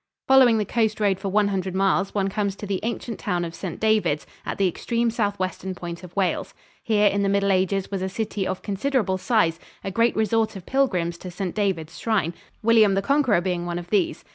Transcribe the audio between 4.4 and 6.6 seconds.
at the extreme southwestern point of Wales.